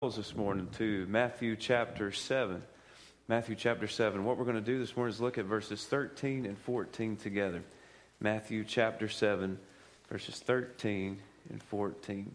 [0.00, 2.62] this morning to Matthew chapter 7.
[3.26, 4.24] Matthew chapter 7.
[4.24, 7.64] What we're going to do this morning is look at verses 13 and 14 together.
[8.20, 9.58] Matthew chapter 7,
[10.08, 12.32] verses 13 and 14.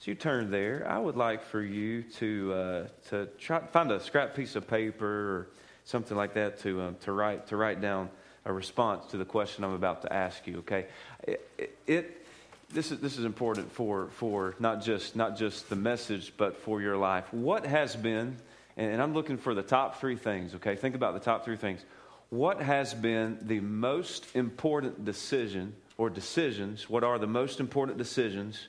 [0.00, 4.00] As you turn there, I would like for you to, uh, to try find a
[4.00, 5.48] scrap piece of paper or
[5.84, 8.10] something like that to, um, to, write, to write down
[8.44, 10.86] a response to the question I'm about to ask you, okay?
[11.22, 11.48] It,
[11.86, 12.26] it
[12.72, 16.82] this is, this is important for, for not, just, not just the message, but for
[16.82, 17.32] your life.
[17.32, 18.36] What has been,
[18.76, 20.76] and I'm looking for the top three things, okay?
[20.76, 21.80] Think about the top three things.
[22.30, 26.90] What has been the most important decision or decisions?
[26.90, 28.68] What are the most important decisions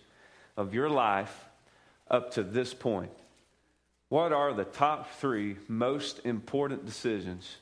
[0.56, 1.46] of your life
[2.10, 3.12] up to this point?
[4.08, 7.58] What are the top three most important decisions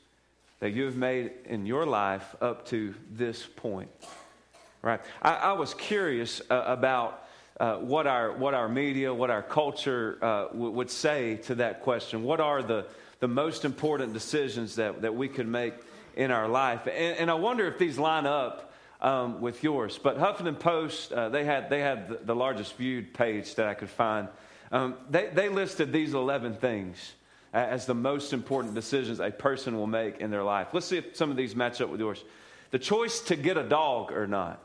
[0.60, 3.90] that you have made in your life up to this point?
[4.80, 5.00] Right.
[5.20, 7.28] I, I was curious uh, about
[7.58, 11.82] uh, what, our, what our media, what our culture uh, w- would say to that
[11.82, 12.22] question.
[12.22, 12.86] What are the,
[13.18, 15.74] the most important decisions that, that we could make
[16.14, 16.86] in our life?
[16.86, 19.98] And, and I wonder if these line up um, with yours.
[19.98, 23.74] But Huffington Post, uh, they had, they had the, the, largest viewed page that I
[23.74, 24.28] could find.
[24.70, 27.14] Um, they, they listed these 11 things
[27.52, 30.68] as the most important decisions a person will make in their life.
[30.72, 32.22] Let's see if some of these match up with yours.
[32.70, 34.64] The choice to get a dog or not.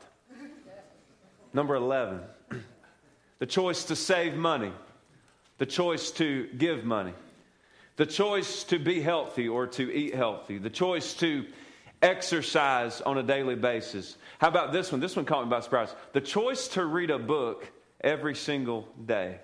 [1.52, 2.20] Number 11,
[3.38, 4.72] the choice to save money,
[5.58, 7.14] the choice to give money,
[7.96, 11.46] the choice to be healthy or to eat healthy, the choice to
[12.02, 14.16] exercise on a daily basis.
[14.38, 15.00] How about this one?
[15.00, 15.94] This one caught me by surprise.
[16.12, 19.38] The choice to read a book every single day.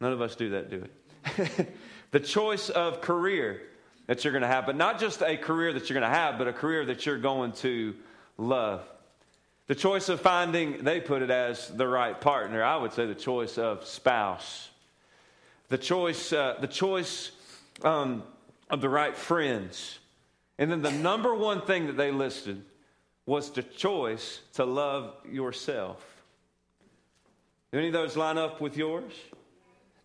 [0.00, 1.68] None of us do that, do it?
[2.12, 3.62] the choice of career
[4.08, 6.38] that you're going to have, but not just a career that you're going to have,
[6.38, 7.94] but a career that you're going to
[8.38, 8.82] love.
[9.68, 12.64] The choice of finding, they put it as the right partner.
[12.64, 14.70] I would say the choice of spouse.
[15.68, 17.32] The choice, uh, the choice
[17.84, 18.22] um,
[18.70, 19.98] of the right friends.
[20.58, 22.64] And then the number one thing that they listed
[23.26, 26.02] was the choice to love yourself.
[27.72, 29.12] Do any of those line up with yours?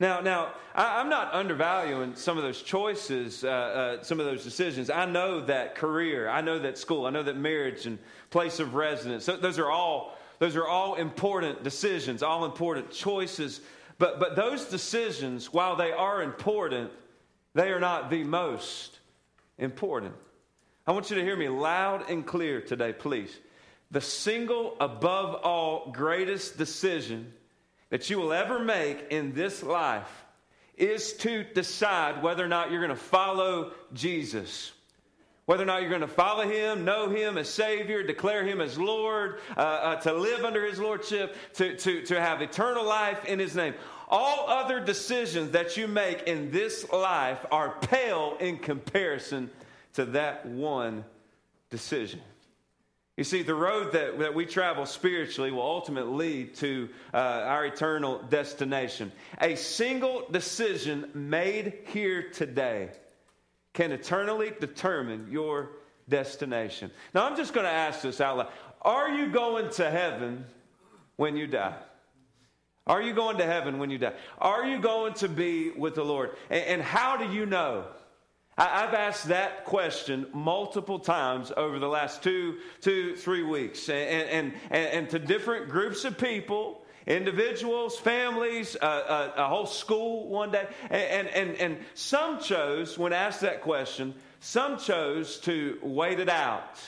[0.04, 4.44] Now, now I, am not undervaluing some of those choices, uh, uh, some of those
[4.44, 4.90] decisions.
[4.90, 7.98] I know that career, I know that school, I know that marriage and
[8.30, 9.28] place of residence.
[9.28, 13.62] Those are all those are all important decisions, all important choices.
[13.98, 16.92] But but those decisions, while they are important,
[17.54, 19.00] they are not the most
[19.58, 20.16] important.
[20.86, 23.34] I want you to hear me loud and clear today, please.
[23.90, 27.32] The single above all greatest decision
[27.94, 30.26] that you will ever make in this life
[30.76, 34.72] is to decide whether or not you're going to follow Jesus.
[35.46, 38.80] Whether or not you're going to follow him, know him as Savior, declare him as
[38.80, 43.38] Lord, uh, uh, to live under his Lordship, to, to, to have eternal life in
[43.38, 43.76] his name.
[44.10, 49.52] All other decisions that you make in this life are pale in comparison
[49.94, 51.06] to that one
[51.70, 52.22] decision.
[53.16, 57.66] You see, the road that, that we travel spiritually will ultimately lead to uh, our
[57.66, 59.12] eternal destination.
[59.40, 62.90] A single decision made here today
[63.74, 65.70] can eternally determine your
[66.10, 66.90] destination.
[67.14, 68.48] Now, I'm just going to ask this out loud
[68.82, 70.46] Are you going to heaven
[71.16, 71.78] when you die?
[72.88, 74.14] Are you going to heaven when you die?
[74.40, 76.32] Are you going to be with the Lord?
[76.50, 77.86] And, and how do you know?
[78.58, 84.54] I've asked that question multiple times over the last two, two, three weeks, and, and,
[84.70, 90.52] and, and to different groups of people, individuals, families, uh, uh, a whole school one
[90.52, 90.68] day.
[90.92, 96.80] And, and, and some chose, when asked that question, some chose to wait it out,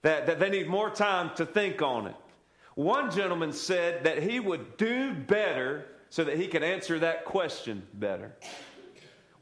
[0.00, 2.16] that, that they need more time to think on it.
[2.74, 7.82] One gentleman said that he would do better so that he could answer that question
[7.92, 8.32] better.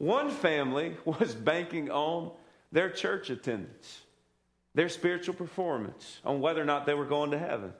[0.01, 2.31] One family was banking on
[2.71, 4.01] their church attendance,
[4.73, 7.71] their spiritual performance, on whether or not they were going to heaven.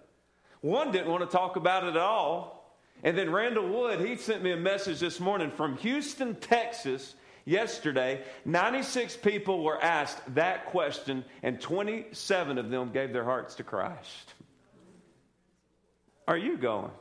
[0.61, 2.77] One didn't want to talk about it at all.
[3.03, 7.16] And then Randall Wood, he sent me a message this morning from Houston, Texas,
[7.46, 8.23] yesterday.
[8.46, 14.35] 96 people were asked that question, and 27 of them gave their hearts to Christ.
[16.28, 16.91] Are you going?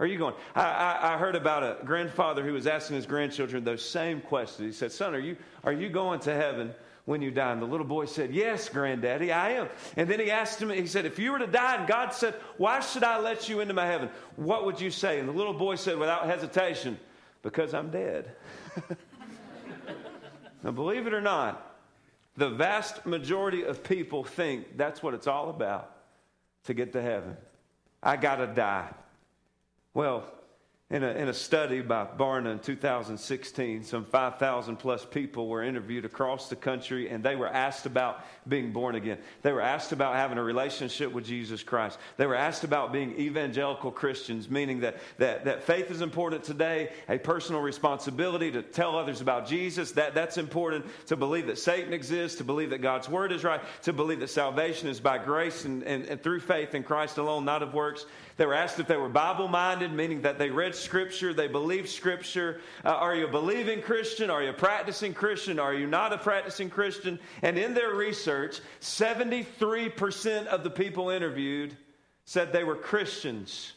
[0.00, 0.34] Are you going?
[0.54, 4.66] I, I, I, heard about a grandfather who was asking his grandchildren those same questions.
[4.66, 6.74] He said, Son, are you, are you going to heaven
[7.04, 7.52] when you die?
[7.52, 9.68] And the little boy said, Yes, granddaddy, I am.
[9.98, 12.34] And then he asked him, He said, If you were to die and God said,
[12.56, 14.08] Why should I let you into my heaven?
[14.36, 15.20] What would you say?
[15.20, 16.98] And the little boy said, without hesitation,
[17.42, 18.32] Because I'm dead.
[20.64, 21.76] now, believe it or not,
[22.38, 25.94] the vast majority of people think that's what it's all about
[26.64, 27.36] to get to heaven.
[28.02, 28.88] I got to die.
[29.92, 30.24] Well,
[30.92, 36.04] In a, in a study by Barna in 2016, some 5,000 plus people were interviewed
[36.04, 39.18] across the country and they were asked about being born again.
[39.42, 41.96] They were asked about having a relationship with Jesus Christ.
[42.16, 46.90] They were asked about being evangelical Christians, meaning that, that, that faith is important today,
[47.08, 49.92] a personal responsibility to tell others about Jesus.
[49.92, 53.60] That, that's important to believe that Satan exists, to believe that God's word is right,
[53.82, 57.44] to believe that salvation is by grace and, and, and through faith in Christ alone,
[57.44, 58.06] not of works.
[58.36, 61.88] They were asked if they were Bible minded, meaning that they read Scripture, they believed
[61.88, 62.60] Scripture.
[62.84, 64.30] Uh, are you a believing Christian?
[64.30, 65.58] Are you a practicing Christian?
[65.58, 67.18] Are you not a practicing Christian?
[67.42, 71.76] And in their research, 73% of the people interviewed
[72.24, 73.72] said they were Christians,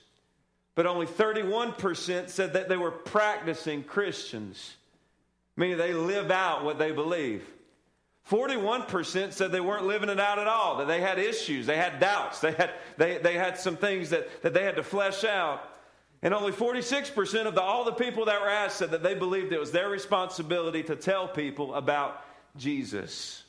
[0.76, 4.76] but only 31% said that they were practicing Christians,
[5.58, 7.44] meaning they live out what they believe.
[8.30, 12.00] 41% said they weren't living it out at all, that they had issues, they had
[12.00, 15.70] doubts, they had, they, they had some things that, that they had to flesh out.
[16.22, 19.52] And only 46% of the, all the people that were asked said that they believed
[19.52, 22.24] it was their responsibility to tell people about
[22.56, 23.44] Jesus.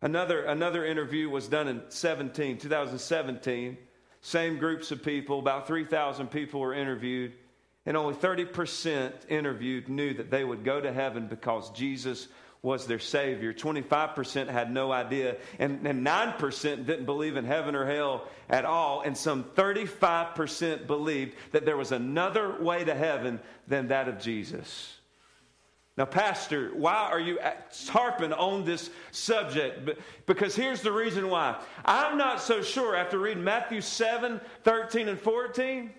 [0.00, 3.76] Another, another interview was done in 17, 2017.
[4.22, 7.34] Same groups of people, about 3,000 people were interviewed,
[7.84, 12.28] and only 30% interviewed knew that they would go to heaven because Jesus
[12.66, 13.54] was their Savior.
[13.54, 19.02] 25% had no idea, and, and 9% didn't believe in heaven or hell at all,
[19.02, 24.98] and some 35% believed that there was another way to heaven than that of Jesus.
[25.96, 27.38] Now, Pastor, why are you
[27.88, 29.88] harping on this subject?
[30.26, 31.62] Because here's the reason why.
[31.84, 35.90] I'm not so sure after reading Matthew 7 13 and 14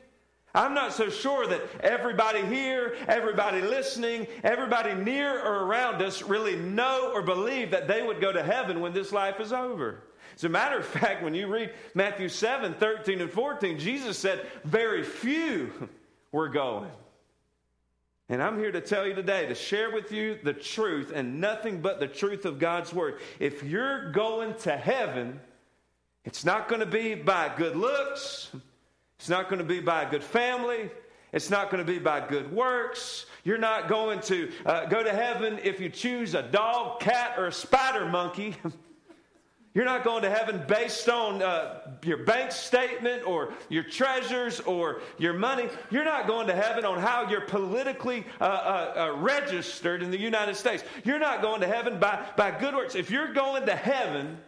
[0.58, 6.56] I'm not so sure that everybody here, everybody listening, everybody near or around us really
[6.56, 10.02] know or believe that they would go to heaven when this life is over.
[10.36, 14.48] As a matter of fact, when you read Matthew 7 13 and 14, Jesus said,
[14.64, 15.90] Very few
[16.32, 16.90] were going.
[18.28, 21.82] And I'm here to tell you today to share with you the truth and nothing
[21.82, 23.20] but the truth of God's Word.
[23.40, 25.40] If you're going to heaven,
[26.26, 28.50] it's not going to be by good looks.
[29.20, 30.90] It's not going to be by a good family.
[31.34, 33.26] It's not going to be by good works.
[33.44, 37.48] You're not going to uh, go to heaven if you choose a dog, cat, or
[37.48, 38.56] a spider monkey.
[39.74, 45.02] You're not going to heaven based on uh, your bank statement or your treasures or
[45.20, 45.70] your money.
[45.92, 50.18] You're not going to heaven on how you're politically uh, uh, uh registered in the
[50.18, 50.84] United States.
[51.04, 52.96] You're not going to heaven by, by good works.
[52.96, 54.40] If you're going to heaven,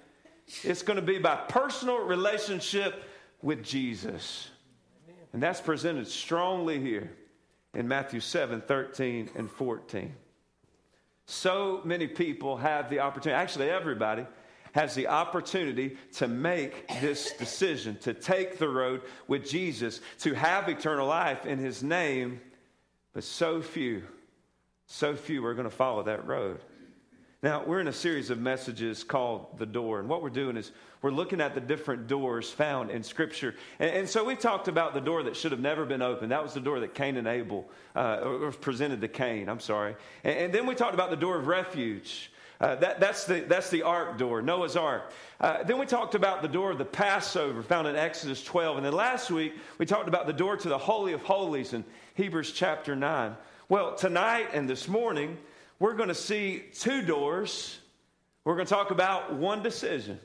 [0.64, 3.04] it's going to be by personal relationship
[3.44, 4.50] with Jesus.
[5.34, 7.12] And that's presented strongly here
[7.74, 10.16] in Matthew 7 13 and 14.
[11.26, 14.26] So many people have the opportunity, actually, everybody
[14.74, 20.70] has the opportunity to make this decision, to take the road with Jesus, to have
[20.70, 22.42] eternal life in his name,
[23.14, 24.04] but so few,
[24.86, 26.62] so few are going to follow that road.
[27.42, 30.74] Now, we're in a series of messages called The Door, and what we're doing is
[31.02, 33.56] we're looking at the different doors found in Scripture.
[33.80, 36.34] And, and so we talked about the door that should have never been opened.
[36.34, 37.66] That was the door that Cain and Abel
[37.96, 39.96] uh, presented to Cain, I'm sorry.
[40.26, 42.30] And, and, then we talked about the door of refuge.
[42.60, 45.10] Uh, that, that's, the, that's the ark door, Noah's ark.
[45.40, 48.76] Uh, then we talked about the door of the Passover found in Exodus 12.
[48.76, 51.86] And then last week, we talked about the door to the Holy of Holies in
[52.16, 53.38] Hebrews chapter 9.
[53.70, 55.38] Well, tonight and this morning,
[55.80, 57.80] we're going to see two doors.
[58.44, 60.20] We're going to talk about one decision.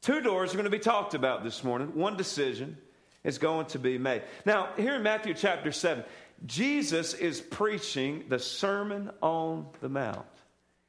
[0.00, 1.94] Two doors are going to be talked about this morning.
[1.94, 2.78] One decision
[3.24, 4.22] is going to be made.
[4.44, 6.04] Now, here in Matthew chapter 7,
[6.44, 10.26] Jesus is preaching the Sermon on the Mount.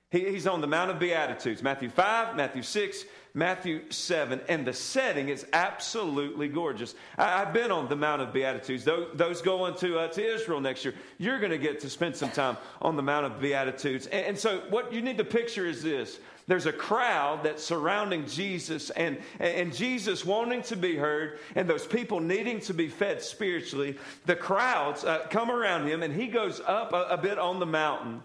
[0.10, 4.72] He, he's on the Mount of Beatitudes, Matthew 5, Matthew 6, Matthew 7, and the
[4.72, 6.96] setting is absolutely gorgeous.
[7.18, 8.86] I, have been on the Mount of Beatitudes.
[8.86, 12.16] Those, those going to, uh, to Israel next year, you're going to get to spend
[12.16, 14.08] some time on the Mount of Beatitudes.
[14.08, 18.26] And, and so, what you need to picture is this there's a crowd that's surrounding
[18.26, 23.22] Jesus and, and Jesus wanting to be heard and those people needing to be fed
[23.22, 23.98] spiritually.
[24.26, 27.66] The crowds uh, come around him and he goes up a, a bit on the
[27.66, 28.24] mountain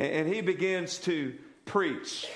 [0.00, 2.26] and, he begins to preach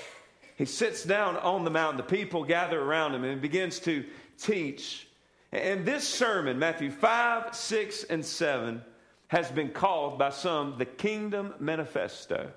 [0.55, 1.97] he sits down on the mountain.
[1.97, 4.05] The people gather around him and begins to
[4.37, 5.07] teach.
[5.51, 8.81] And this sermon, Matthew 5, 6, and 7,
[9.27, 12.51] has been called by some the Kingdom Manifesto.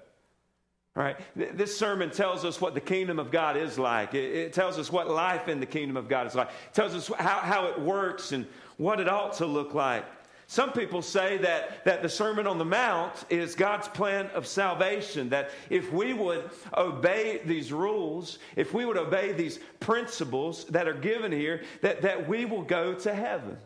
[0.97, 4.15] All right, this sermon tells us what the kingdom of God is like.
[4.15, 6.49] It, tells us what life in the kingdom of God is like.
[6.49, 8.47] It tells us how, how it works and
[8.79, 10.05] what it ought to look like.
[10.51, 15.29] Some people say that, that the Sermon on the Mount is God's plan of salvation,
[15.29, 20.95] that if we would obey these rules, if we would obey these principles that are
[20.95, 23.59] given here, that, that we will go to heaven.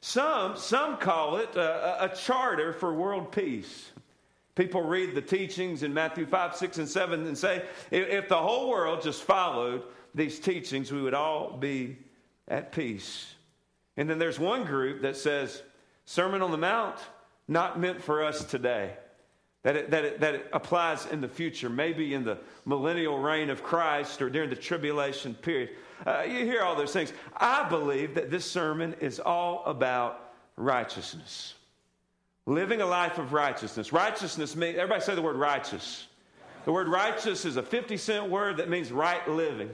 [0.00, 3.92] Some, some call it a, a charter for world peace.
[4.56, 7.62] People read the teachings in Matthew 5, 6, and 7 and say,
[7.92, 9.84] if the whole world just followed
[10.16, 11.96] these teachings, we would all be
[12.48, 13.34] at peace.
[13.96, 15.62] And then there's one group that says,
[16.04, 16.96] Sermon on the Mount,
[17.48, 18.94] not meant for us today.
[19.62, 23.48] That it, that, it, that it applies in the future, maybe in the millennial reign
[23.48, 25.70] of Christ or during the tribulation period.
[26.06, 27.12] Uh, you hear all those things.
[27.36, 31.54] I believe that this sermon is all about righteousness.
[32.44, 33.90] Living a life of righteousness.
[33.90, 36.06] Righteousness means, everybody say the word righteous.
[36.66, 39.70] The word righteous is a 50 cent word that means right living.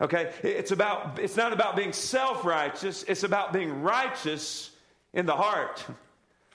[0.00, 0.32] Okay?
[0.44, 4.70] It's about it's not about being self-righteous, it's about being righteous
[5.16, 5.84] in the heart.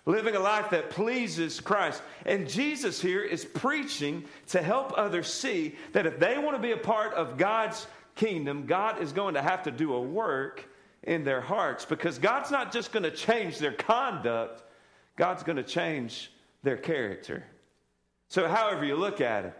[0.05, 2.01] Living a life that pleases Christ.
[2.25, 6.71] And Jesus here is preaching to help others see that if they want to be
[6.71, 10.67] a part of God's kingdom, God is going to have to do a work
[11.03, 14.63] in their hearts because God's not just going to change their conduct,
[15.17, 16.31] God's going to change
[16.63, 17.43] their character.
[18.27, 19.57] So, however you look at it,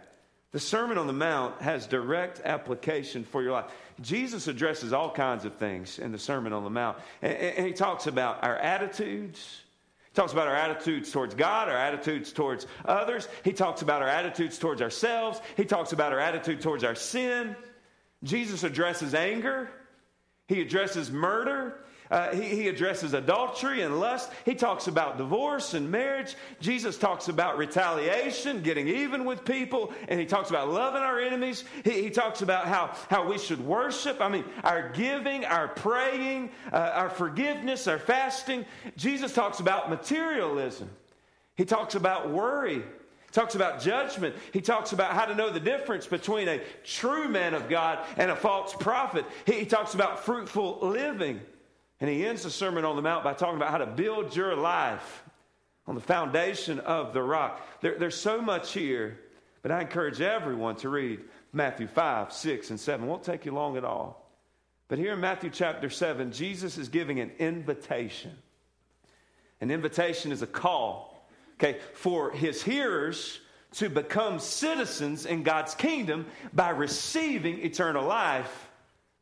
[0.52, 3.70] the Sermon on the Mount has direct application for your life.
[4.02, 6.98] Jesus addresses all kinds of things in the Sermon on the Mount.
[7.22, 9.62] And, he talks about our attitudes.
[10.10, 13.28] He talks about our attitudes towards God, our attitudes towards others.
[13.44, 15.40] He talks about our attitudes towards ourselves.
[15.56, 17.56] He talks about our attitude towards our sin.
[18.22, 19.70] Jesus addresses anger,
[20.46, 21.78] he addresses murder.
[22.12, 24.30] Uh, he, he addresses adultery and lust.
[24.44, 26.36] He talks about divorce and marriage.
[26.60, 31.64] Jesus talks about retaliation, getting even with people, and he talks about loving our enemies.
[31.84, 34.20] He, he talks about how, how we should worship.
[34.20, 38.66] I mean, our giving, our praying, uh, our forgiveness, our fasting.
[38.98, 40.90] Jesus talks about materialism.
[41.56, 44.36] He talks about worry He talks about judgment.
[44.52, 48.30] He talks about how to know the difference between a true man of God and
[48.30, 49.24] a false prophet.
[49.46, 51.40] He, he talks about fruitful living.
[52.02, 54.56] And he ends the Sermon on the Mount by talking about how to build your
[54.56, 55.22] life
[55.86, 57.64] on the foundation of the rock.
[57.80, 59.20] There, there's so much here,
[59.62, 61.20] but I encourage everyone to read
[61.52, 63.06] Matthew 5, 6, and 7.
[63.06, 64.28] It won't take you long at all.
[64.88, 68.32] But here in Matthew chapter 7, Jesus is giving an invitation.
[69.60, 73.38] An invitation is a call okay, for his hearers
[73.74, 78.72] to become citizens in God's kingdom by receiving eternal life,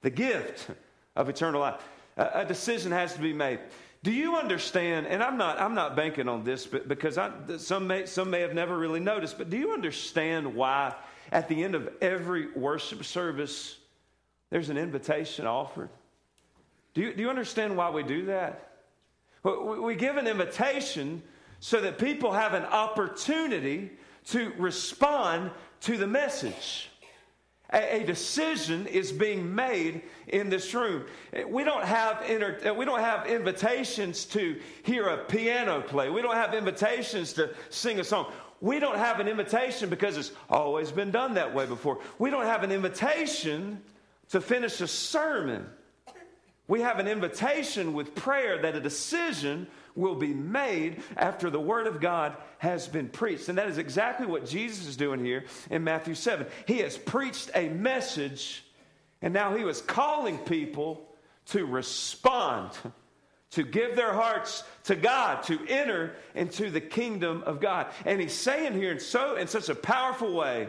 [0.00, 0.70] the gift
[1.14, 1.82] of eternal life.
[2.20, 3.60] A, decision has to be made.
[4.02, 5.06] Do you understand?
[5.06, 8.40] And I'm not, I'm not banking on this, but because I, some, may, some may
[8.40, 10.94] have never really noticed, but do you understand why
[11.32, 13.76] at the end of every worship service
[14.50, 15.88] there's an invitation offered?
[16.92, 18.72] Do you, do you understand why we do that?
[19.42, 21.22] We give an invitation
[21.60, 23.92] so that people have an opportunity
[24.26, 25.50] to respond
[25.82, 26.89] to the message.
[27.72, 31.04] A, decision is being made in this room.
[31.32, 36.10] Eh, we don't have inter, eh, we don't have invitations to hear a piano play.
[36.10, 38.32] We don't have invitations to sing a song.
[38.60, 42.00] We don't have an invitation because it's always been done that way before.
[42.18, 43.80] We don't have an invitation
[44.30, 45.66] to finish a sermon.
[46.66, 51.86] We have an invitation with prayer that a decision will be made after the word
[51.86, 53.48] of God has been preached.
[53.48, 56.46] And that is exactly what Jesus is doing here in Matthew 7.
[56.66, 58.64] He has preached a message,
[59.22, 61.06] and now he was calling people
[61.46, 62.70] to respond,
[63.52, 67.88] to give their hearts to God, to enter into the kingdom of God.
[68.04, 70.68] And he's saying here in so in such a powerful way,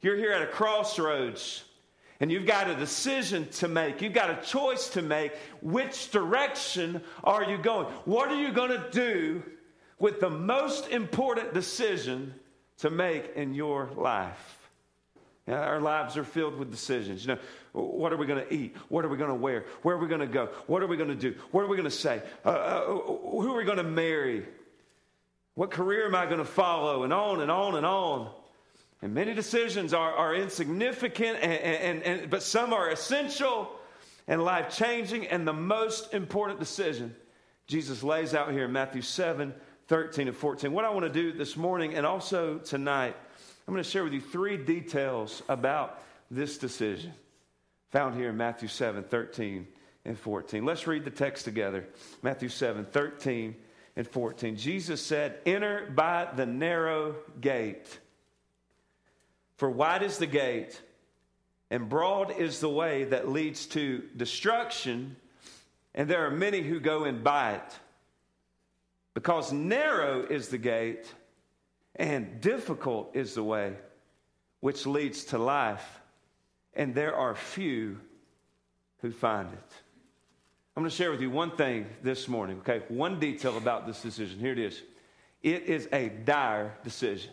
[0.00, 1.62] you're here at a crossroads
[2.20, 4.00] and you've got a decision to make.
[4.00, 5.32] You've got a choice to make.
[5.60, 7.86] Which direction are you going?
[8.04, 9.42] What are you going to do
[9.98, 12.34] with the most important decision
[12.78, 14.56] to make in your life?
[15.48, 17.24] Our lives are filled with decisions.
[17.24, 17.40] You know,
[17.72, 18.74] what are we going to eat?
[18.88, 19.66] What are we going to wear?
[19.82, 20.46] Where are we going to go?
[20.66, 21.36] What are we going to do?
[21.52, 22.20] What are we going to say?
[22.44, 24.44] Uh, uh, who are we going to marry?
[25.54, 27.04] What career am I going to follow?
[27.04, 28.30] And on and on and on.
[29.02, 33.70] And many decisions are, are insignificant, and, and, and, but some are essential
[34.26, 35.26] and life changing.
[35.26, 37.14] And the most important decision
[37.66, 39.54] Jesus lays out here in Matthew 7
[39.88, 40.72] 13 and 14.
[40.72, 43.14] What I want to do this morning and also tonight,
[43.66, 47.12] I'm going to share with you three details about this decision
[47.90, 49.66] found here in Matthew 7 13
[50.04, 50.64] and 14.
[50.64, 51.86] Let's read the text together.
[52.22, 53.54] Matthew 7 13
[53.96, 54.56] and 14.
[54.56, 57.98] Jesus said, Enter by the narrow gate.
[59.56, 60.80] For wide is the gate,
[61.70, 65.16] and broad is the way that leads to destruction,
[65.94, 67.78] and there are many who go in by it.
[69.14, 71.12] Because narrow is the gate,
[71.94, 73.74] and difficult is the way
[74.60, 76.00] which leads to life,
[76.74, 77.98] and there are few
[79.00, 79.72] who find it.
[80.76, 82.82] I'm going to share with you one thing this morning, okay?
[82.88, 84.38] One detail about this decision.
[84.38, 84.82] Here it is.
[85.42, 87.30] It is a dire decision.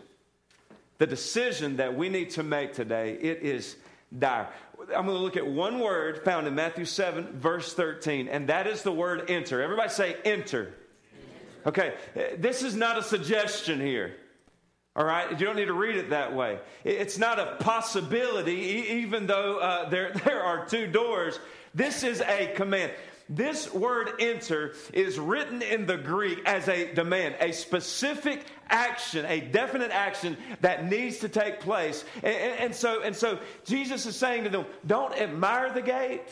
[0.98, 3.76] The decision that we need to make today, it is
[4.18, 4.48] dire.
[4.80, 8.68] I'm going to look at one word found in Matthew 7, verse 13, and that
[8.68, 9.62] is the word enter.
[9.62, 10.74] Everybody say enter.
[11.66, 11.94] Okay,
[12.38, 14.16] this is not a suggestion here.
[14.96, 16.60] All right, you don't need to read it that way.
[16.84, 21.40] It's not a possibility, even though uh, there, there are two doors.
[21.74, 22.92] This is a command.
[23.30, 29.40] This word enter is written in the Greek as a demand, a specific action, a
[29.40, 32.04] definite action that needs to take place.
[32.18, 36.28] And, and, and, so, and so Jesus is saying to them, don't admire the gate.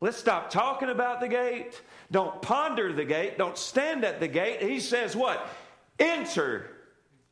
[0.00, 1.80] Let's stop talking about the gate.
[2.10, 3.38] Don't ponder the gate.
[3.38, 4.60] Don't stand at the gate.
[4.60, 5.48] He says, what?
[5.98, 6.68] Enter.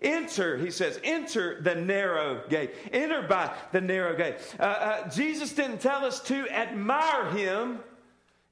[0.02, 2.70] Enter, he says, enter the narrow gate.
[2.90, 4.36] Enter by the narrow gate.
[4.58, 7.80] Uh, uh, Jesus didn't tell us to admire him.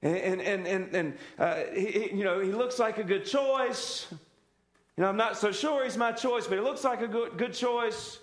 [0.02, 4.06] And, and, and, and uh, he, you know, he looks like a good choice.
[4.10, 7.36] You know, I'm not so sure he's my choice, but he looks like a good,
[7.36, 8.18] good choice.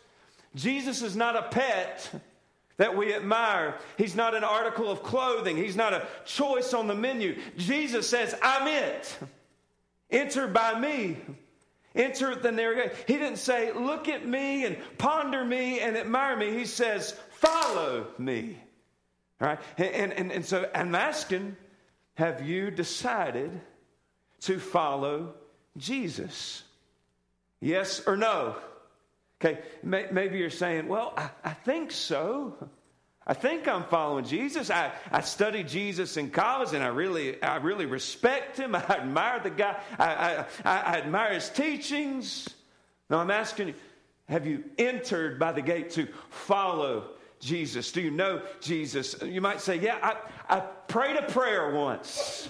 [0.56, 2.10] Jesus is not a pet
[2.78, 3.78] that we admire.
[3.98, 5.58] He's not an article of clothing.
[5.58, 7.38] He's not a choice on the menu.
[7.58, 9.18] Jesus says, I'm it.
[10.12, 11.18] Enter by me.
[11.94, 12.90] Enter the narrow.
[13.08, 16.52] He didn't say, look at me and ponder me and admire me.
[16.52, 18.58] He says, follow me.
[19.40, 19.60] All right?
[19.78, 21.56] And, and, and so I'm asking,
[22.16, 23.62] have you decided
[24.42, 25.34] to follow
[25.78, 26.64] Jesus?
[27.62, 28.56] Yes or no?
[29.42, 32.56] Okay, maybe you're saying, well, I, I think so.
[33.28, 34.70] I think I'm following Jesus.
[34.70, 38.76] I, I studied Jesus in college and I really, I really respect him.
[38.76, 39.80] I admire the guy.
[39.98, 42.48] I, I, I admire his teachings.
[43.10, 43.74] Now I'm asking you,
[44.30, 47.10] have you entered by the gate to follow
[47.46, 47.92] Jesus?
[47.92, 49.16] Do you know Jesus?
[49.24, 52.50] You might say, yeah, I, I prayed a prayer once.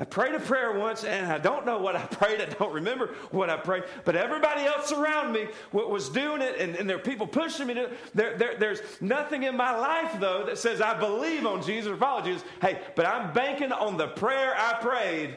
[0.00, 2.40] I prayed a prayer once and I don't know what I prayed.
[2.40, 3.82] I don't remember what I prayed.
[4.04, 7.74] But everybody else around me was doing it and, and there are people pushing me
[7.74, 11.90] to there, there, There's nothing in my life, though, that says I believe on Jesus
[11.90, 12.44] or follow Jesus.
[12.62, 15.36] Hey, but I'm banking on the prayer I prayed,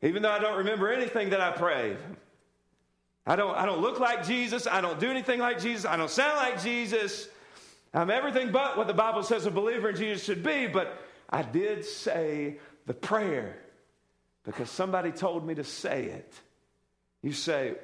[0.00, 1.96] even though I don't remember anything that I prayed.
[3.26, 4.66] I don't, I don't look like Jesus.
[4.66, 5.84] I don't do anything like Jesus.
[5.84, 7.28] I don't sound like Jesus.
[7.94, 11.42] I'm everything but what the Bible says a believer in Jesus should be, but I
[11.42, 13.58] did say the prayer
[14.44, 16.34] because somebody told me to say it.
[17.22, 17.74] You say,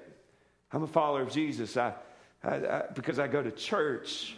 [0.73, 1.95] I'm a follower of Jesus I,
[2.43, 4.35] I, I, because I go to church.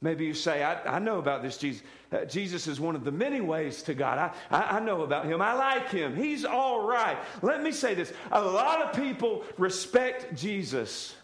[0.00, 1.82] Maybe you say, I, I know about this Jesus.
[2.12, 4.18] Uh, Jesus is one of the many ways to God.
[4.18, 5.40] I, I, I know about him.
[5.40, 6.14] I like him.
[6.14, 7.16] He's all right.
[7.42, 11.14] Let me say this a lot of people respect Jesus.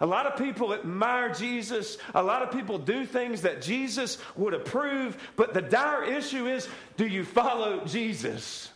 [0.00, 1.98] A lot of people admire Jesus.
[2.14, 5.16] A lot of people do things that Jesus would approve.
[5.36, 8.70] But the dire issue is do you follow Jesus?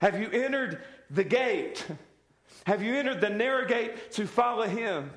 [0.00, 1.86] Have you entered the gate?
[2.64, 5.10] Have you entered the narrow gate to follow him?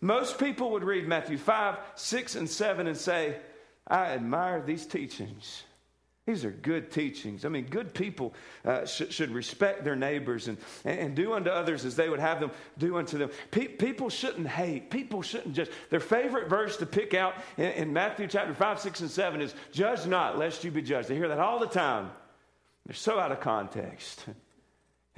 [0.00, 3.36] Most people would read Matthew 5, 6, and 7 and say,
[3.86, 5.64] I admire these teachings.
[6.28, 7.46] These are good teachings.
[7.46, 11.86] I mean, good people uh, sh- should respect their neighbors and, and, do unto others
[11.86, 13.30] as they would have them do unto them.
[13.50, 14.90] Pe- people shouldn't hate.
[14.90, 15.70] People shouldn't just.
[15.88, 19.54] Their favorite verse to pick out in, in Matthew chapter 5, 6, and 7 is,
[19.72, 21.08] Judge not, lest you be judged.
[21.08, 22.10] They hear that all the time.
[22.84, 24.26] They're so out of context.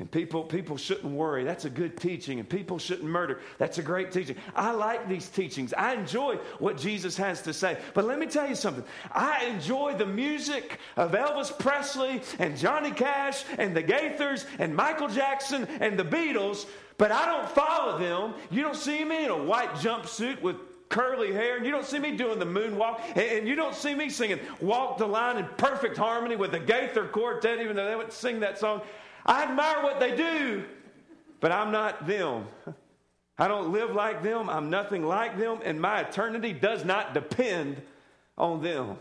[0.00, 1.44] And people, people shouldn't worry.
[1.44, 2.40] That's a good teaching.
[2.40, 3.40] And people shouldn't murder.
[3.58, 4.34] That's a great teaching.
[4.56, 5.74] I like these teachings.
[5.74, 7.76] I enjoy what Jesus has to say.
[7.92, 8.82] But let me tell you something.
[9.12, 15.08] I enjoy the music of Elvis Presley and Johnny Cash and the Gaithers and Michael
[15.08, 18.34] Jackson and the Beatles, but I don't follow them.
[18.50, 20.56] You don't see me in a white jumpsuit with
[20.88, 24.08] curly hair, and you don't see me doing the moonwalk, and you don't see me
[24.08, 28.14] singing Walk the Line in perfect harmony with the Gaither Quartet, even though they wouldn't
[28.14, 28.80] sing that song.
[29.24, 30.64] I admire what they do,
[31.40, 32.46] but I'm not them.
[33.38, 34.50] I don't live like them.
[34.50, 37.80] I'm nothing like them, and my eternity does not depend
[38.36, 38.98] on them.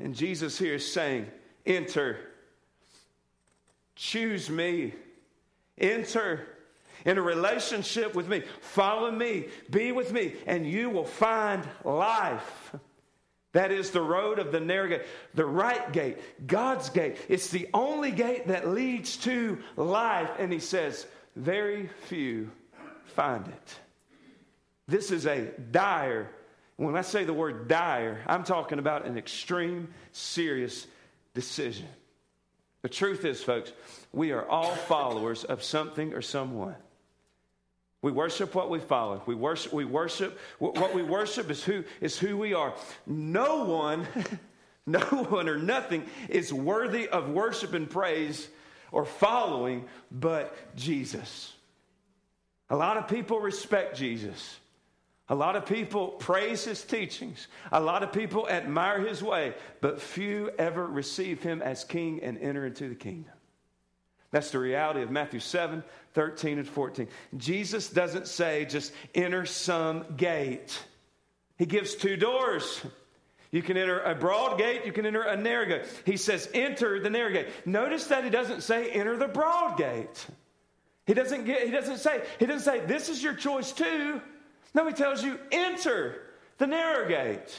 [0.00, 1.26] And Jesus here is saying,
[1.66, 2.18] Enter,
[3.96, 4.94] choose me,
[5.78, 6.46] enter
[7.04, 8.42] in a relationship with me.
[8.60, 12.74] Follow me, be with me, and you will find life.
[13.54, 17.16] That is the road of the narrow gate, the right gate, God's gate.
[17.28, 20.30] It's the only gate that leads to life.
[20.38, 22.50] And he says, very few
[23.14, 23.78] find it.
[24.88, 26.30] This is a dire,
[26.76, 30.86] when I say the word dire, I'm talking about an extreme, serious
[31.32, 31.86] decision.
[32.82, 33.72] The truth is, folks,
[34.12, 36.74] we are all followers of something or someone.
[38.04, 39.22] We worship what we follow.
[39.24, 42.74] We worship, we worship what we worship is who, is who we are.
[43.06, 44.06] No one,
[44.86, 48.48] No one or nothing is worthy of worship and praise
[48.92, 51.54] or following but Jesus.
[52.70, 54.58] A lot of people respect Jesus.
[55.30, 57.48] A lot of people praise his teachings.
[57.72, 62.36] A lot of people admire his way, but few ever receive him as king and
[62.38, 63.33] enter into the kingdom.
[64.34, 67.06] That's the reality of Matthew 7, 13, and 14.
[67.36, 70.76] Jesus doesn't say just enter some gate,
[71.56, 72.82] he gives two doors.
[73.52, 75.84] You can enter a broad gate, you can enter a narrow gate.
[76.04, 77.46] He says, enter the narrow gate.
[77.64, 80.26] Notice that he doesn't say enter the broad gate.
[81.06, 84.20] He doesn't get, he doesn't say, he doesn't say, this is your choice too.
[84.74, 86.22] No, he tells you, enter
[86.58, 87.56] the narrow gate.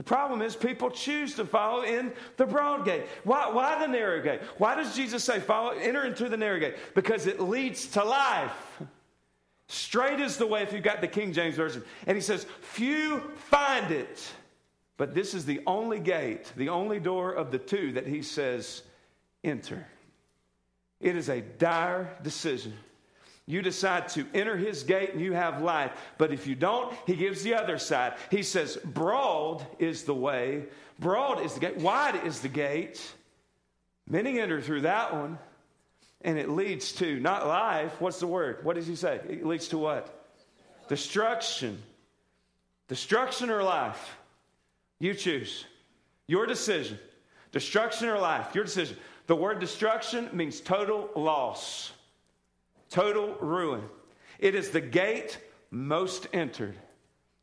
[0.00, 3.04] The problem is people choose to follow in the broad gate.
[3.22, 4.40] Why, why the narrow gate?
[4.56, 6.76] Why does Jesus say follow, enter into the narrow gate?
[6.94, 8.80] Because it leads to life.
[9.66, 11.82] Straight is the way if you've got the King James Version.
[12.06, 14.26] And he says, few find it.
[14.96, 18.80] But this is the only gate, the only door of the two that he says,
[19.44, 19.86] enter.
[20.98, 22.72] It is a dire decision.
[23.50, 25.90] You decide to enter his gate and you have life.
[26.18, 28.14] But if you don't, he gives the other side.
[28.30, 30.66] He says, Broad is the way,
[31.00, 33.12] broad is the gate, wide is the gate.
[34.08, 35.36] Many enter through that one,
[36.22, 38.00] and it leads to not life.
[38.00, 38.64] What's the word?
[38.64, 39.20] What does he say?
[39.28, 40.32] It leads to what?
[40.88, 41.82] Destruction.
[42.86, 44.16] Destruction or life?
[45.00, 45.64] You choose.
[46.28, 47.00] Your decision.
[47.50, 48.54] Destruction or life?
[48.54, 48.96] Your decision.
[49.26, 51.92] The word destruction means total loss,
[52.90, 53.82] total ruin.
[54.38, 55.38] It is the gate
[55.70, 56.76] most entered.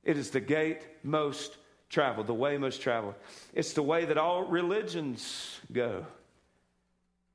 [0.04, 1.58] It is the gate most
[1.90, 3.16] traveled, the way most traveled.
[3.54, 6.06] It's the way that all religions go,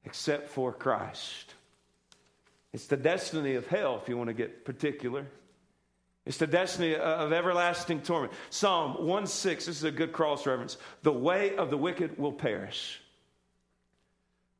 [0.04, 1.54] except for Christ.
[2.72, 5.26] It's the destiny of hell, if you want to get particular.
[6.24, 8.32] It's the destiny of everlasting torment.
[8.50, 10.76] Psalm 1 6, this is a good cross reference.
[11.02, 13.00] The way of the wicked will perish.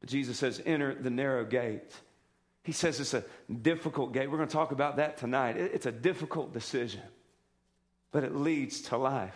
[0.00, 1.94] But Jesus says, enter the narrow gate.
[2.62, 4.30] He says it's a difficult gate.
[4.30, 5.56] We're going to talk about that tonight.
[5.56, 7.02] It's a difficult decision,
[8.12, 9.34] but it leads to life.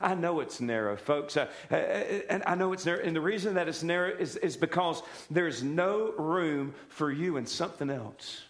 [0.00, 1.36] I know it's narrow, folks.
[1.36, 3.02] Uh, uh, and I know it's narrow.
[3.04, 7.46] And the reason that it's narrow is, is because there's no room for you in
[7.46, 8.42] something else.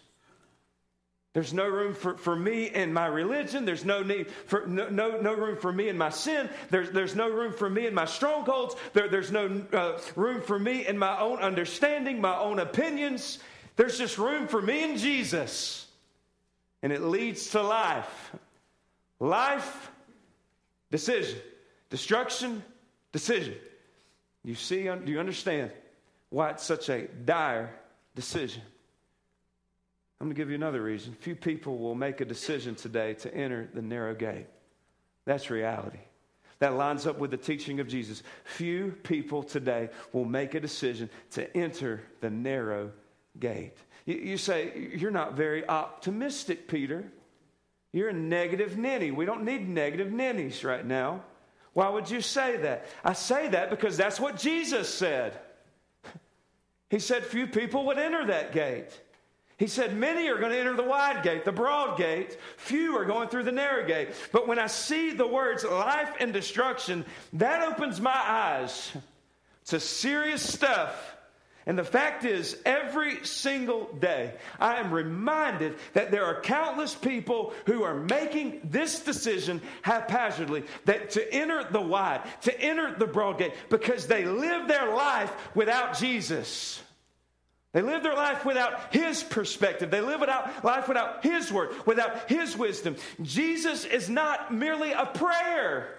[1.33, 3.65] There's no room for, for me and my religion.
[3.65, 6.47] There's no need for no, no, no room for me and my sin.
[6.69, 8.75] There's, there's no room for me in my strongholds.
[8.93, 13.39] There, there's no uh, room for me in my own understanding, my own opinions.
[13.75, 15.87] There's just room for me and Jesus.
[16.81, 18.31] And it leads to life.
[19.19, 19.91] Life,
[20.91, 21.39] decision.
[21.89, 22.63] Destruction,
[23.11, 23.55] decision.
[24.43, 25.71] You see, do you understand
[26.29, 27.73] why it's such a dire
[28.15, 28.61] decision?
[30.19, 31.13] I'm going to give you another reason.
[31.13, 34.47] Few people will make a decision today to enter the narrow gate.
[35.25, 35.99] That's reality.
[36.59, 38.23] That lines up with the teaching of Jesus.
[38.43, 42.91] Few people today will make a decision to enter the narrow
[43.39, 43.77] gate.
[44.05, 47.05] You, you say, You're not very optimistic, Peter.
[47.91, 49.11] You're a negative ninny.
[49.11, 51.23] We don't need negative ninnies right now.
[51.73, 52.85] Why would you say that?
[53.03, 55.39] I say that because that's what Jesus said.
[56.89, 58.99] He said few people would enter that gate.
[59.57, 62.37] He said, Many are going to enter the wide gate, the broad gate.
[62.57, 64.09] Few are going through the narrow gate.
[64.31, 68.91] But when I see the words life and destruction, that opens my eyes
[69.65, 71.15] to serious stuff.
[71.65, 77.53] And the fact is, every single day, I am reminded that there are countless people
[77.65, 83.37] who are making this decision haphazardly that to enter the wide, to enter the broad
[83.37, 86.81] gate, because they live their life without Jesus.
[87.71, 89.89] They live their life without His perspective.
[89.89, 92.97] They live without life without His word, without His wisdom.
[93.21, 95.97] Jesus is not merely a prayer.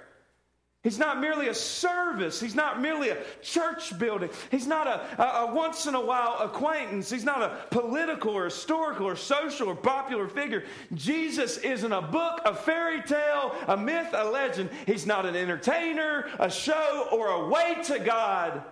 [0.85, 2.38] He's not merely a service.
[2.38, 4.29] He's not merely a church building.
[4.51, 7.09] He's not a, a, a, once in a while acquaintance.
[7.09, 10.64] He's not a political or historical or social or popular figure.
[10.92, 14.68] Jesus isn't a book, a fairy tale, a myth, a legend.
[14.85, 18.62] He's not an entertainer, a show, or a way to God.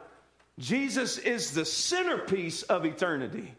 [0.58, 3.54] Jesus is the centerpiece of eternity.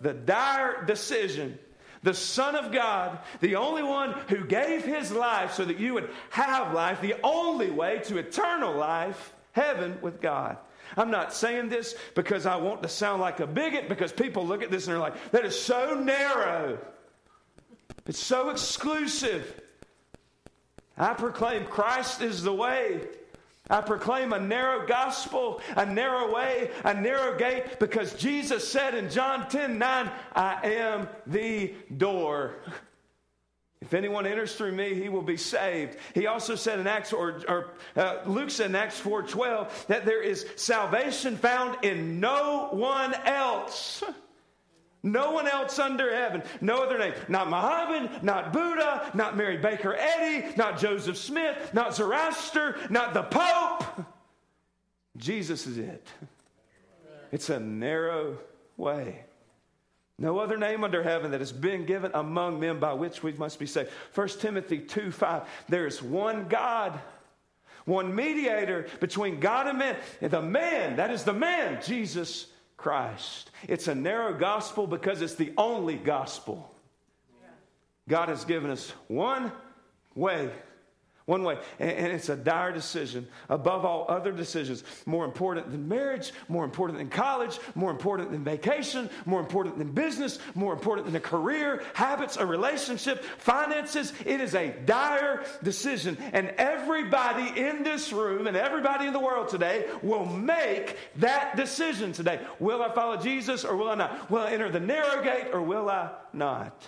[0.00, 1.58] The dire decision.
[2.02, 6.10] The Son of God, the only one who gave his life so that you would
[6.30, 10.56] have life, the only way to eternal life, heaven with God.
[10.96, 14.62] I'm not saying this because I want to sound like a bigot, because people look
[14.62, 16.78] at this and they're like, that is so narrow.
[18.06, 19.60] It's so exclusive.
[20.96, 23.02] I proclaim Christ is the way.
[23.70, 29.10] I proclaim a narrow gospel, a narrow way, a narrow gate, because Jesus said in
[29.10, 32.56] John 10 9, I am the door.
[33.80, 35.98] If anyone enters through me, he will be saved.
[36.12, 40.22] He also said in Acts, or, or uh, Luke said in Acts 4.12, that there
[40.22, 44.02] is salvation found in no one else.
[45.02, 46.42] No one else under heaven.
[46.60, 47.14] No other name.
[47.28, 53.22] Not Muhammad, not Buddha, not Mary Baker Eddy, not Joseph Smith, not Zoroaster, not the
[53.22, 54.04] Pope.
[55.16, 56.06] Jesus is it.
[57.30, 58.38] It's a narrow
[58.76, 59.24] way.
[60.18, 63.60] No other name under heaven that has been given among men by which we must
[63.60, 63.90] be saved.
[64.14, 65.42] 1 Timothy 2 5.
[65.68, 66.98] There is one God,
[67.84, 69.96] one mediator between God and man.
[70.20, 72.46] And the man, that is the man, Jesus
[72.78, 73.50] Christ.
[73.68, 76.72] It's a narrow gospel because it's the only gospel.
[78.08, 79.52] God has given us one
[80.14, 80.50] way
[81.28, 81.58] one way.
[81.78, 83.28] And, it's a dire decision.
[83.50, 88.42] Above all other decisions, more important than marriage, more important than college, more important than
[88.42, 94.14] vacation, more important than business, more important than a career, habits, a relationship, finances.
[94.24, 96.16] It is a dire decision.
[96.32, 102.12] And everybody in this room and everybody in the world today will make that decision
[102.12, 102.40] today.
[102.58, 104.30] Will I follow Jesus or will I not?
[104.30, 106.86] Will I enter the narrow gate or will I not?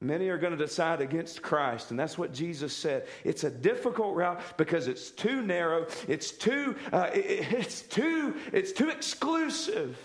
[0.00, 3.06] Many are going to decide against Christ, and that's what Jesus said.
[3.24, 5.86] It's a difficult route because it's too narrow.
[6.06, 6.76] It's too.
[6.92, 8.34] Uh, it, it's too.
[8.52, 9.96] It's too exclusive.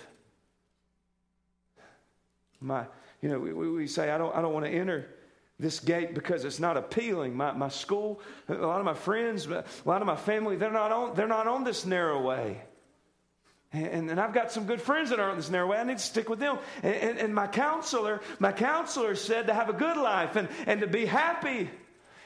[2.62, 2.86] My,
[3.22, 4.34] you know, we, we say I don't.
[4.34, 5.10] I don't want to enter
[5.60, 7.36] this gate because it's not appealing.
[7.36, 10.94] My, my school, a lot of my friends, a lot of my family, they're not
[10.94, 11.16] on.
[11.16, 12.62] They're not on this narrow way.
[13.74, 15.78] And, and, I've got some good friends that are on this narrow way.
[15.78, 16.58] I need to stick with them.
[16.84, 20.82] And, and, and, my counselor, my counselor said to have a good life and, and
[20.82, 21.70] to be happy.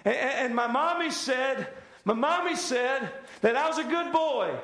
[0.04, 1.68] And, my mommy said,
[2.04, 3.10] my mommy said
[3.42, 4.56] that I was a good boy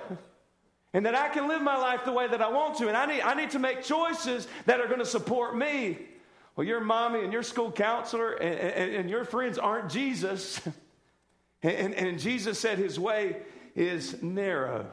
[0.94, 2.88] and that I can live my life the way that I want to.
[2.88, 6.00] And I need, I need to make choices that are going to support me.
[6.56, 10.60] Well, your mommy and your school counselor and, and, your friends aren't Jesus.
[11.64, 13.38] And Jesus said his way
[13.76, 14.88] is narrow.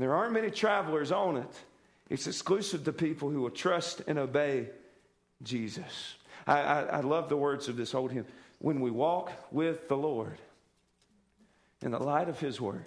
[0.00, 1.60] And there aren't many travelers on it.
[2.08, 4.70] It's exclusive to people who will trust and obey
[5.42, 6.14] Jesus.
[6.46, 8.24] I, I, I love the words of this old hymn.
[8.60, 10.38] When we walk with the Lord
[11.82, 12.86] in the light of his word,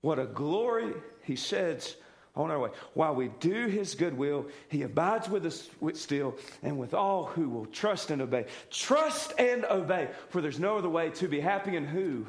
[0.00, 0.94] what a glory
[1.24, 1.94] he sheds
[2.34, 2.70] on our way.
[2.94, 7.50] While we do his good will, he abides with us still and with all who
[7.50, 8.46] will trust and obey.
[8.70, 12.24] Trust and obey, for there's no other way to be happy in who?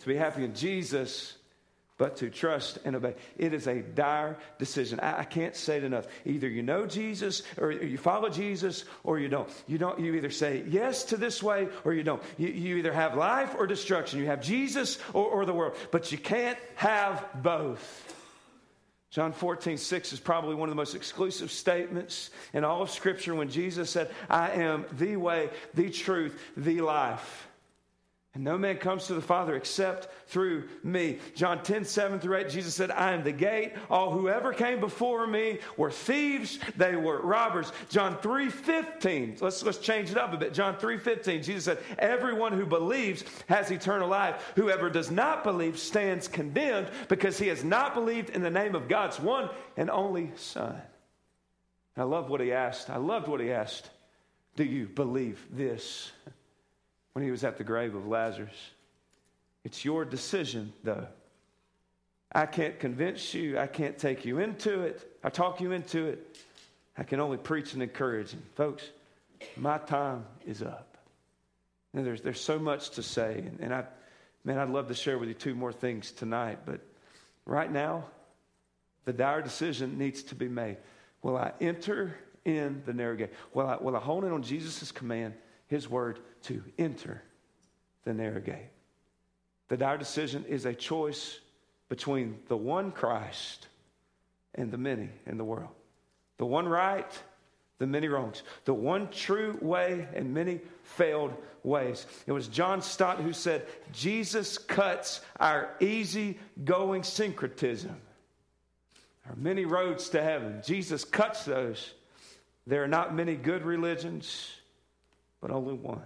[0.00, 1.36] To be happy in Jesus
[1.98, 3.14] but to trust and obey.
[3.38, 5.00] It is a dire decision.
[5.00, 6.06] I, I, can't say it enough.
[6.24, 9.48] Either you know Jesus or you follow Jesus or you don't.
[9.66, 12.22] You don't you either say yes to this way or you don't.
[12.36, 14.20] You, you either have life or destruction.
[14.20, 15.76] You have Jesus or, or the world.
[15.90, 18.14] But you can't have both.
[19.10, 23.34] John 14, 6 is probably one of the most exclusive statements in all of Scripture
[23.34, 27.48] when Jesus said, I am the way, the truth, the life.
[28.36, 31.20] And no man comes to the Father except through me.
[31.34, 33.72] John 10, 7 through 8, Jesus said, I am the gate.
[33.88, 37.72] All whoever came before me were thieves, they were robbers.
[37.88, 40.52] John 3, 15, let's, let's change it up a bit.
[40.52, 44.52] John 3, 15, Jesus said, Everyone who believes has eternal life.
[44.54, 48.86] Whoever does not believe stands condemned because he has not believed in the name of
[48.86, 50.78] God's one and only Son.
[51.96, 52.90] I love what he asked.
[52.90, 53.88] I loved what he asked.
[54.56, 56.12] Do you believe this?
[57.16, 58.52] When he was at the grave of Lazarus.
[59.64, 61.06] It's your decision, though.
[62.30, 63.58] I can't convince you.
[63.58, 65.18] I can't take you into it.
[65.24, 66.36] I talk you into it.
[66.94, 68.34] I can only preach and encourage.
[68.34, 68.84] And folks,
[69.56, 70.98] my time is up.
[71.94, 73.38] And there's, there's so much to say.
[73.38, 73.84] And, and I,
[74.44, 76.58] man, I'd love to share with you two more things tonight.
[76.66, 76.82] But
[77.46, 78.04] right now,
[79.06, 80.76] the dire decision needs to be made.
[81.22, 83.32] Will I enter in the narrow gate?
[83.54, 85.32] Will I, will I hone in on Jesus' command?
[85.68, 87.22] His word to enter
[88.04, 88.70] the narrow gate.
[89.68, 91.40] That our decision is a choice
[91.88, 93.68] between the one Christ
[94.54, 95.74] and the many in the world.
[96.38, 97.10] The one right,
[97.78, 98.42] the many wrongs.
[98.64, 102.06] The one true way and many failed ways.
[102.26, 107.96] It was John Stott who said, Jesus cuts our easy going syncretism.
[109.24, 110.62] There are many roads to heaven.
[110.64, 111.92] Jesus cuts those.
[112.66, 114.50] There are not many good religions
[115.46, 116.02] but only one.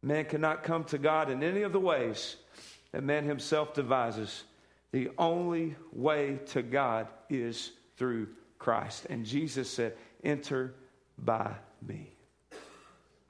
[0.00, 2.36] Man cannot come to God in any of the ways
[2.92, 4.44] that man himself devises.
[4.92, 8.28] The only way to God is through
[8.60, 9.06] Christ.
[9.10, 10.72] And Jesus said, Enter
[11.18, 11.52] by
[11.84, 12.12] me.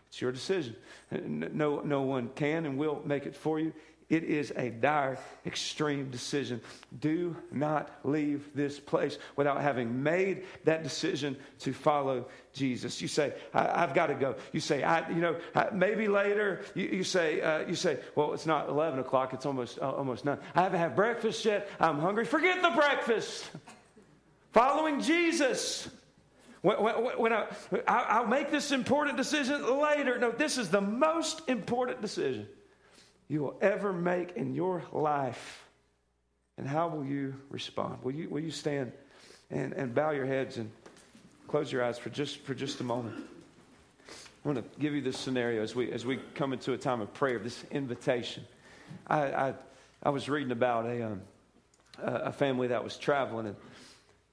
[0.09, 0.77] It's your decision.
[1.11, 3.73] No, no one can and will make it for you.
[4.09, 6.63] It is a dire, extreme decision.
[6.99, 13.03] Do not leave this place without having made that decision to follow Jesus.
[13.03, 14.37] You say, I, have got to go.
[14.53, 15.37] You say, I, you know,
[15.75, 16.63] maybe later.
[16.75, 19.35] You, you say, uh, you say, well, it's not 11 o'clock.
[19.35, 20.39] It's almost, uh, almost none.
[20.55, 21.69] I haven't had breakfast yet.
[21.79, 22.25] I'm hungry.
[22.25, 23.51] Forget the breakfast.
[24.53, 25.87] Following Jesus.
[26.63, 27.47] When, when, when I,
[27.87, 30.19] I'll make this important decision later.
[30.19, 32.49] No, this is the most important decision
[33.29, 35.65] you will ever make in your life.
[36.57, 38.03] And how will you respond?
[38.03, 38.93] Will you, will you stand
[39.51, 40.71] and, and bow your heads and
[41.47, 43.17] close your eyes for just, for just a moment?
[44.45, 47.01] I want to give you this scenario as we, as we come into a time
[47.01, 48.45] of prayer, this invitation.
[49.07, 49.55] I, I,
[50.03, 51.21] I was reading about a, um,
[51.99, 53.57] a family that was traveling, and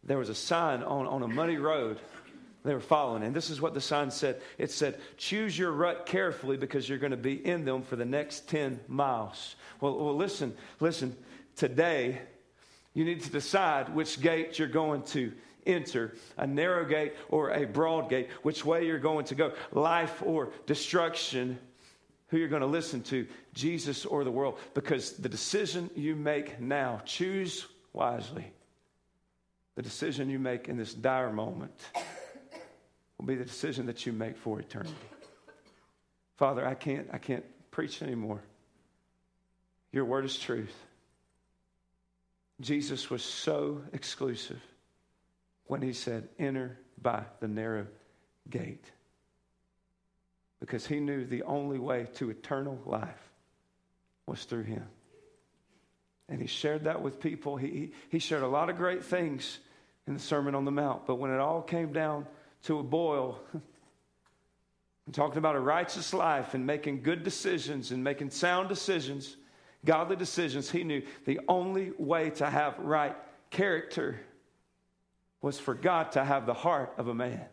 [0.04, 2.00] there was a sign on, on a muddy road
[2.66, 3.24] they were following.
[3.24, 6.98] And this is what the sign said it said, Choose your rut carefully because you're
[6.98, 9.56] going to be in them for the next 10 miles.
[9.80, 11.16] Well, well listen, listen.
[11.56, 12.20] Today,
[12.94, 15.32] you need to decide which gate you're going to
[15.66, 20.22] enter a narrow gate or a broad gate, which way you're going to go, life
[20.26, 21.58] or destruction,
[22.28, 24.58] who you're going to listen to, Jesus or the world.
[24.74, 28.52] Because the decision you make now, choose wisely.
[29.76, 31.72] The decision you make in this dire moment
[33.18, 34.94] will be the decision that you make for eternity.
[36.36, 38.42] Father, I can't, I can't preach anymore.
[39.92, 40.76] Your word is truth.
[42.62, 44.62] Jesus was so exclusive
[45.68, 47.88] when he said, Enter by the narrow
[48.50, 48.86] gate.
[50.60, 53.30] Because he knew the only way to eternal life
[54.26, 54.86] was through him.
[56.28, 57.56] And he shared that with people.
[57.58, 59.60] He, he shared a lot of great things
[60.08, 61.06] in the Sermon on the Mount.
[61.06, 62.26] But when it all came down
[62.66, 63.40] to a boil.
[63.54, 63.64] I'm
[65.14, 69.38] talking about a righteous life and making good decisions and making sound decisions,
[69.84, 70.70] godly decisions.
[70.70, 73.16] He knew the only way to have right
[73.52, 74.20] character
[75.42, 77.46] was for God to have the heart of a man.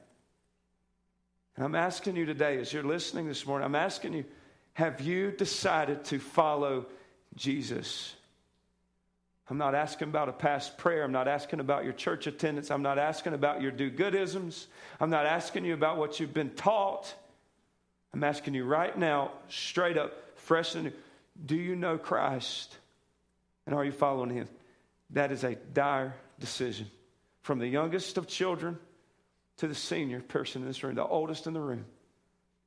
[1.57, 4.25] And I'm asking you today, as you're listening this morning, I'm asking you,
[4.73, 6.87] have you decided to follow
[7.35, 8.15] Jesus?
[9.51, 11.03] I'm not asking about a past prayer.
[11.03, 12.71] I'm not asking about your church attendance.
[12.71, 14.67] I'm not asking about your do goodisms.
[15.01, 17.13] I'm not asking you about what you've been taught.
[18.15, 20.93] I'm asking you right now, straight up, fresh and new.
[21.45, 22.77] Do you know Christ?
[23.67, 24.49] And are you following him?
[25.11, 26.91] That is a dire decision.
[27.43, 28.79] From the youngest of children
[29.59, 31.85] to the senior person in this room, the oldest in the room.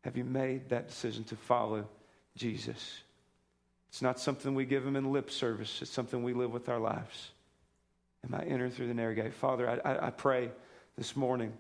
[0.04, 1.88] Have you made that decision to follow
[2.36, 3.02] Jesus?
[3.96, 6.80] It's not something we give him in lip service, it's something we live with our
[6.80, 7.30] lives.
[8.26, 9.34] Am I entering through the narrow gate?
[9.34, 10.52] Father, I, I, pray
[10.98, 11.54] this morning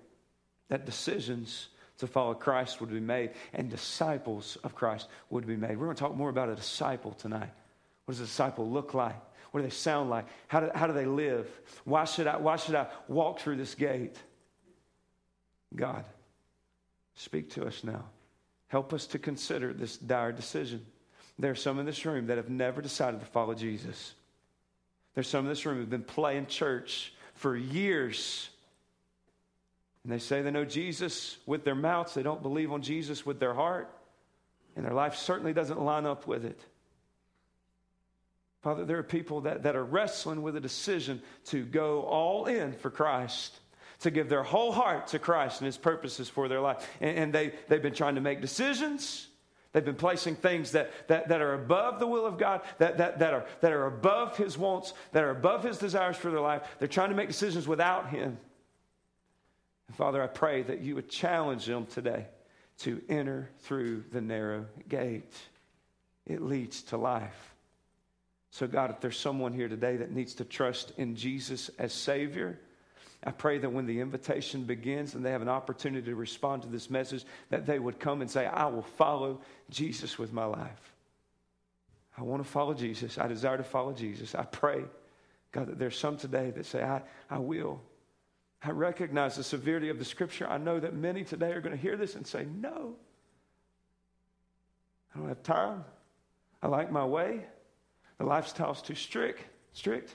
[0.67, 1.69] that decisions
[1.99, 5.77] to follow Christ would be made and disciples of Christ would be made.
[5.77, 7.51] We're going to talk more about a disciple tonight.
[8.03, 9.15] What does a disciple look like?
[9.51, 10.25] What do they sound like?
[10.49, 11.47] How do, how do they live?
[11.85, 14.17] Why should, I, why should I walk through this gate?
[15.73, 16.03] God,
[17.13, 18.03] speak to us now.
[18.67, 20.85] Help us to consider this dire decision.
[21.37, 24.13] There are some in this room that have never decided to follow Jesus.
[25.13, 28.49] There's some in this room who've been playing church for years.
[30.03, 33.39] And they say they know Jesus with their mouths, they don't believe on Jesus with
[33.39, 33.89] their heart,
[34.75, 36.59] and their life certainly doesn't line up with it.
[38.61, 42.73] Father, there are people that, that are wrestling with a decision to go all in
[42.73, 43.59] for Christ,
[43.99, 46.87] to give their whole heart to Christ and His purposes for their life.
[46.99, 49.27] And, and they, they've been trying to make decisions
[49.75, 53.19] They've been placing things that, that, that are above the will of God, that, that,
[53.19, 56.61] that, are, that are above His wants, that are above His desires for their life.
[56.79, 58.37] They're trying to make decisions without Him.
[59.89, 62.27] And Father, I pray that you would challenge them today
[62.83, 65.33] to enter through the narrow gate.
[66.25, 67.53] It leads to life.
[68.51, 72.61] So, God, if there's someone here today that needs to trust in Jesus as Savior,
[73.25, 76.67] I pray that when the invitation begins and they have an opportunity to respond to
[76.67, 80.93] this message, that they would come and say, I will follow Jesus with my life.
[82.17, 83.17] I want to follow Jesus.
[83.17, 84.35] I desire to follow Jesus.
[84.35, 84.83] I pray,
[85.51, 87.81] God, that there's some today that say, I, I will.
[88.63, 90.47] I recognize the severity of the scripture.
[90.47, 92.95] I know that many today are going to hear this and say, No.
[95.13, 95.85] I don't have time.
[96.61, 97.45] I like my way.
[98.17, 99.41] The lifestyle's too strict.
[99.73, 100.13] Strict.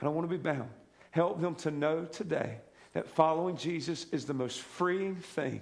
[0.00, 0.68] I don't want to be bound.
[1.14, 2.58] Help them to know today
[2.92, 5.60] that following Jesus is the most freeing thing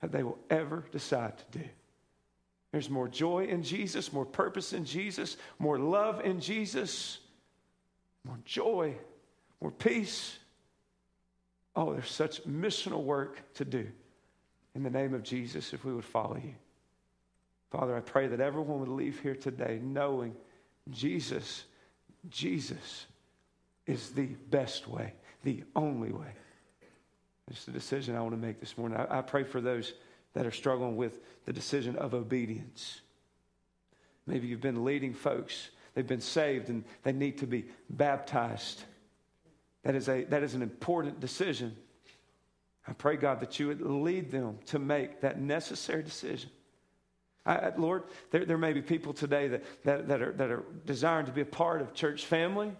[0.00, 1.64] that they will ever decide to do.
[2.72, 7.20] There's more joy in Jesus, more purpose in Jesus, more love in Jesus,
[8.24, 8.96] more joy,
[9.60, 10.36] more peace.
[11.76, 13.86] Oh, there's such missional work to do
[14.74, 16.56] in the name of Jesus if we would follow you.
[17.70, 20.34] Father, I pray that everyone would leave here today knowing
[20.90, 21.62] Jesus,
[22.28, 23.06] Jesus
[23.86, 25.12] is the best way,
[25.42, 26.32] the only way.
[27.50, 28.98] It's the decision I want to make this morning.
[28.98, 29.92] I, I pray for those
[30.32, 33.00] that are struggling with the decision of obedience.
[34.26, 38.82] Maybe you've been leading folks, they've been saved, and they need to be baptized.
[39.82, 41.76] That is, a, that is an important decision.
[42.88, 46.50] I pray, God, that you would lead them to make that necessary decision.
[47.46, 51.26] I, Lord, there, there may be people today that, that, that, are, that are desiring
[51.26, 52.72] to be a part of church family,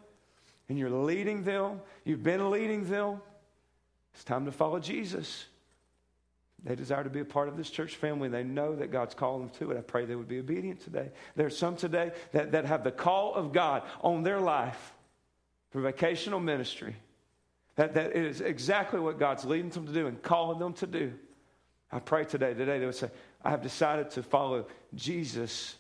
[0.69, 1.81] and you're leading them.
[2.05, 3.21] You've been leading them.
[4.15, 5.47] It's time to follow Jesus.
[6.65, 8.29] They desire to be a part of this church family.
[8.29, 9.79] They know that God's calling them to it.
[9.79, 11.11] I pray they would be obedient today.
[11.37, 14.95] There are some today that, that have the call of God on their life
[15.71, 16.97] for vocational ministry.
[17.77, 21.13] That, that is exactly what God's leading them to do and calling them to do.
[21.93, 23.11] I pray today, today they would say,
[23.45, 25.77] I have decided to follow Jesus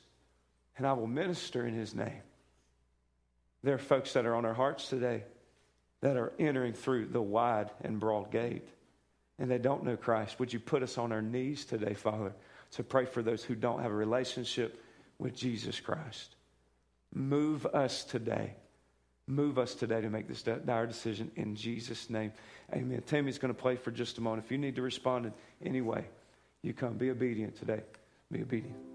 [0.76, 2.20] and I will minister in his name.
[3.64, 5.24] There are folks that are on our hearts today
[6.02, 8.68] that are entering through the wide and broad gate
[9.38, 10.38] and they don't know Christ.
[10.38, 12.34] Would you put us on our knees today, Father,
[12.72, 14.82] to pray for those who don't have a relationship
[15.18, 16.36] with Jesus Christ?
[17.14, 18.54] Move us today.
[19.26, 22.32] Move us today to make this dire decision in Jesus' name.
[22.74, 23.02] Amen.
[23.06, 24.44] Tammy's going to play for just a moment.
[24.44, 25.32] If you need to respond in
[25.64, 26.04] any way,
[26.60, 26.98] you come.
[26.98, 27.80] Be obedient today.
[28.30, 28.93] Be obedient.